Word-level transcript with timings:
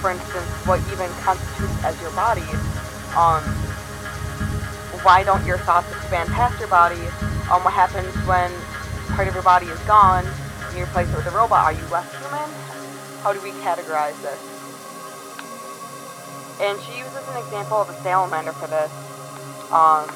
for 0.00 0.10
instance, 0.10 0.48
what 0.64 0.80
even 0.92 1.12
constitutes 1.20 1.84
as 1.84 2.00
your 2.00 2.10
body, 2.12 2.48
um, 3.12 3.44
why 5.04 5.22
don't 5.24 5.44
your 5.44 5.58
thoughts 5.58 5.90
expand 5.92 6.28
past 6.30 6.58
your 6.58 6.68
body? 6.68 7.00
Um, 7.52 7.60
what 7.64 7.72
happens 7.72 8.08
when 8.24 8.50
part 9.12 9.28
of 9.28 9.34
your 9.34 9.42
body 9.42 9.66
is 9.66 9.78
gone 9.80 10.24
and 10.24 10.76
you 10.76 10.84
replace 10.84 11.08
it 11.08 11.16
with 11.16 11.26
a 11.26 11.30
robot? 11.36 11.64
Are 11.64 11.72
you 11.72 11.84
less 11.92 12.08
human? 12.16 12.48
How 13.20 13.32
do 13.32 13.40
we 13.40 13.50
categorize 13.60 14.16
this? 14.24 14.40
And 16.60 16.80
she 16.80 16.98
uses 16.98 17.28
an 17.28 17.36
example 17.36 17.76
of 17.76 17.88
a 17.88 17.96
salamander 18.02 18.52
for 18.52 18.68
this. 18.68 18.92
Um, 19.72 20.08